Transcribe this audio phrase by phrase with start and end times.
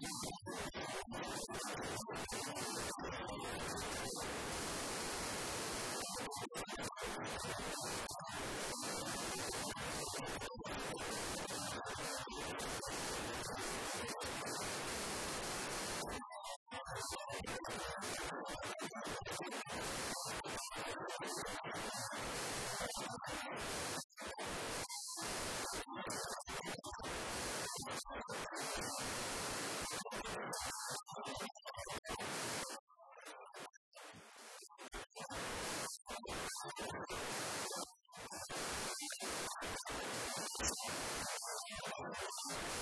[0.00, 0.24] you
[42.50, 42.74] you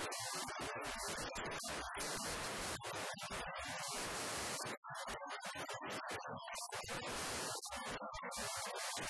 [0.00, 0.06] よ
[9.06, 9.09] し!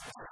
[0.00, 0.28] you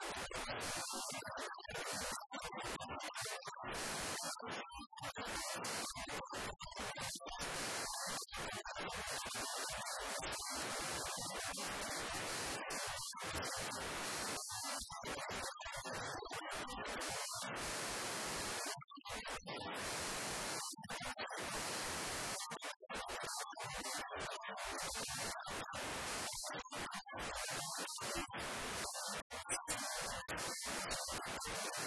[31.46, 31.86] you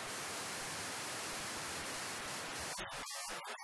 [3.31, 3.61] you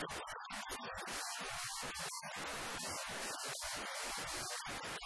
[0.01, 0.40] you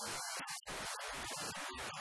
[0.00, 0.29] you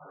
[0.00, 0.10] you.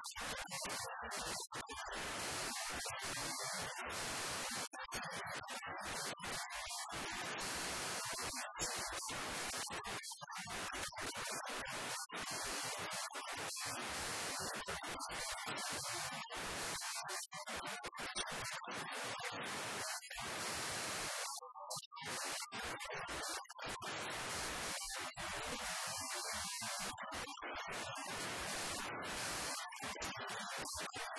[0.00, 0.06] よ
[22.78, 22.89] し!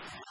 [0.00, 0.30] you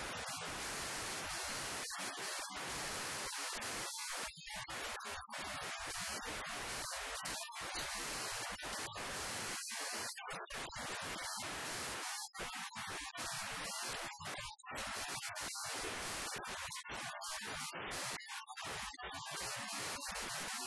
[0.00, 0.11] you.
[20.14, 20.62] I'm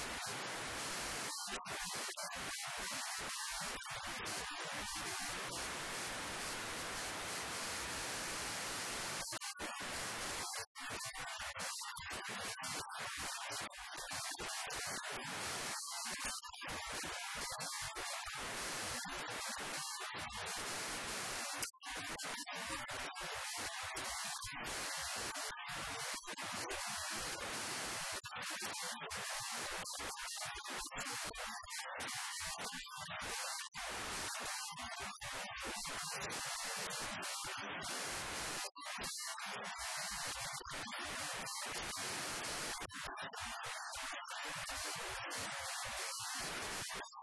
[25.68, 25.72] よ